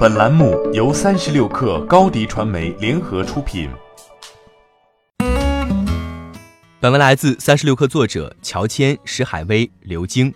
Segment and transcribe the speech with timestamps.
[0.00, 3.68] 本栏目由三十六氪高低传媒联合出品。
[6.80, 10.32] 本文来自三十六氪作者乔迁、石海威、刘晶。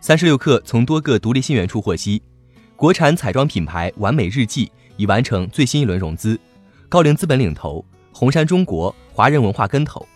[0.00, 2.22] 三十六氪从多个独立信源处获悉，
[2.74, 6.40] 国产彩妆品牌完美日记已完成最新一轮融资，
[6.88, 7.84] 高瓴资本领投，
[8.14, 10.08] 红杉中国、华人文化跟投。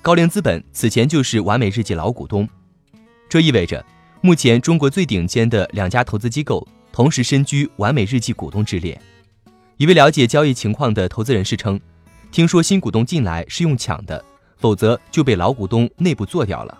[0.00, 2.48] 高瓴资本此前就是完美日记老股东，
[3.28, 3.86] 这意味着
[4.20, 9.00] 目前中国最顶尖的两家投资机构同时身居完美日记股东之列。
[9.78, 11.80] 一位了解交易情况的投资人士称，
[12.30, 14.24] 听说新股东进来是用抢的，
[14.58, 16.78] 否则就被老股东内部做掉了。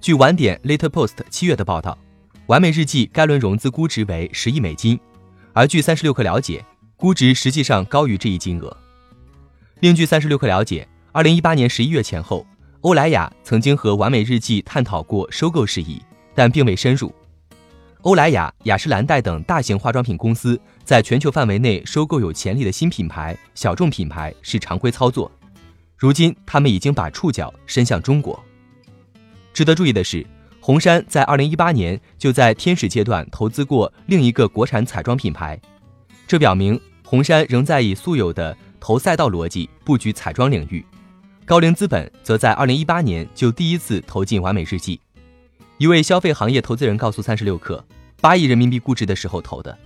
[0.00, 1.98] 据晚点 Later Post 七月的报道，
[2.46, 4.98] 完美日记该轮融资估值为十亿美金，
[5.52, 6.64] 而据三十六氪了解，
[6.96, 8.74] 估值实际上高于这一金额。
[9.80, 10.86] 另据三十六氪了解。
[11.12, 12.46] 二零一八年十一月前后，
[12.82, 16.00] 欧莱雅曾经和完美日记探讨过收购事宜，
[16.36, 17.12] 但并未深入。
[18.02, 25.30] 欧莱雅、雅诗兰黛等大型化妆品公司在全球范围内收购有潜力的新品牌、小众品牌是常规操作。
[25.98, 28.42] 如今，他们已经把触角伸向中国。
[29.52, 30.26] 值得注意的是，
[30.60, 35.60] 红杉在二零一八年就在天使阶段投资过另一个国产彩妆品牌，
[36.26, 40.82] 这表明红杉仍在以素有的投赛道逻辑布局彩妆领域。
[41.44, 44.98] 高瓴资本则在二零一八年就第一次投进完美日记。
[45.76, 47.82] 一位消费行业投资人告诉三十六氪，
[48.20, 49.76] 八亿人民币估值的时候投的。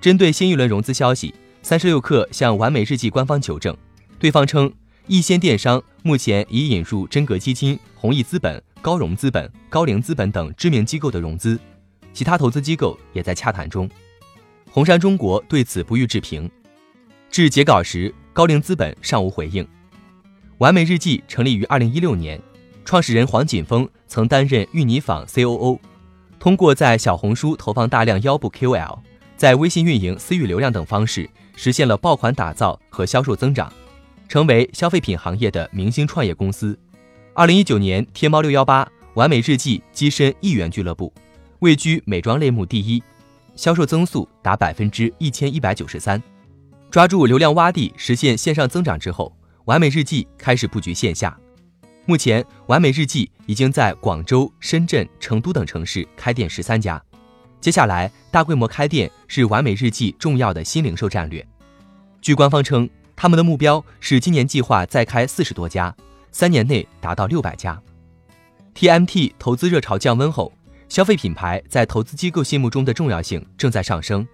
[0.00, 3.76] 针对新一轮融资消息，三十六氪向完美日记官方求证，
[4.18, 4.72] 对方称
[5.06, 11.58] 易先电商目前已引入真格基金、弘毅资本、高融资本、高瓴资本等知名机构的融资，
[12.12, 13.88] 其他投资机构也在洽谈中。
[14.70, 16.50] 红杉中国对此不予置评。
[17.30, 19.66] 至截稿时，高瓴资本尚无回应。
[20.58, 22.40] 完美日记成立于二零一六年，
[22.84, 25.78] 创始人黄锦峰曾担任芋泥坊 COO，
[26.42, 28.98] 通过在小红书投放大量腰部 KOL，
[29.36, 33.72] 在微信运营私域流量等方式，实现了爆款打造和销售增长，
[34.28, 36.76] 成为消费品行业的明星创业公司。
[37.32, 38.84] 二零一九年，天猫六幺八
[39.14, 41.12] 完美日记跻身亿元俱乐部，
[41.60, 43.00] 位居美妆类目第一，
[43.54, 46.20] 销售增速达百分之一千一百九十三。
[46.90, 49.32] 抓住流量洼地，实现线上增长之后。
[49.66, 51.38] 完美日记开始布局线下，
[52.04, 57.00] 目前完美日记已经在广州、深圳、成都等城市开店十三家。
[57.60, 61.46] 接下来，大规模开店是完美日记重要的新零售战略。
[62.20, 65.94] 据官方称，他们的目标是今年计划再开四十多家，
[66.32, 67.80] 三年内达到六百家。
[68.74, 70.52] TMT 投资热潮降温后，
[70.88, 74.26] 消费品牌在投资机构心目中的重要性正在上升。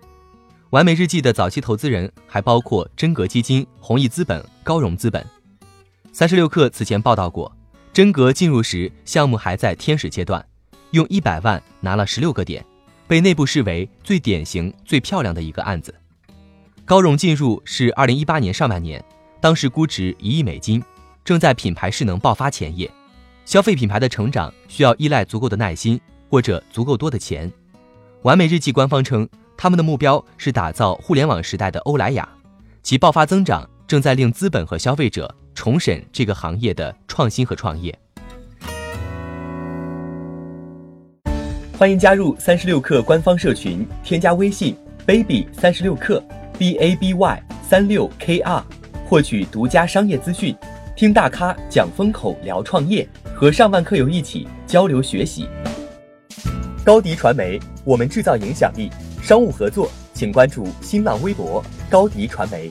[0.71, 5.25] 完美日记的早期投资人还包括真格基金、弘毅资本、高融资本。
[6.13, 7.55] 三十六氪此前报道过，
[7.99, 10.47] 真格进入时项目还在天使阶段，
[10.93, 12.65] 用一百万拿了十六个点，
[13.09, 15.93] 被内部视为最典型、最漂亮的一个案子。
[16.85, 19.05] 高融进入是二零一八年上半年，
[19.41, 20.81] 当时估值一亿美金，
[21.25, 22.89] 正在品牌势能爆发前夜。
[23.45, 27.53] 消费品牌的成长需要依赖足够的耐心或者足够多的钱。
[28.23, 29.29] 完美日记官方称。
[29.57, 32.29] 他们的目标是打造互联网时代的欧莱雅，
[32.81, 37.93] 其爆发增长正在令资本和消费者重审这个行业的创新和创业。
[41.77, 46.23] 欢迎加入三十六氪官方社群，添加微信 baby 三十六氪
[46.57, 48.65] b a b y 三六 k r，
[49.05, 50.57] 获取独家商业资讯，
[50.95, 53.05] 听大咖讲风口，聊创业，
[53.35, 55.49] 和上万客友一起交流学习。
[56.85, 58.89] 高迪传媒，我们制造影响力。
[59.21, 62.71] 商务合作，请关注新浪微博高迪传媒。